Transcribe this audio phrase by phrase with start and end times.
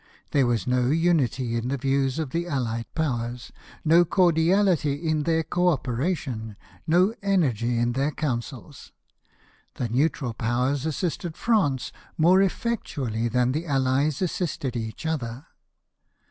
[0.31, 3.51] There was no unity in the views of the Allied Powers,
[3.85, 6.55] no cordiality in their co operation,
[6.87, 8.91] no energy in their councils.
[9.75, 15.45] The neutral Powers assisted France more effectually than the Allies assisted each other.